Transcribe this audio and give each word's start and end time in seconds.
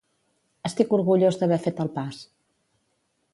Estic 0.69 0.95
orgullós 0.97 1.37
d'haver 1.41 1.59
fet 1.67 1.83
el 1.85 1.93
pas. 1.99 2.23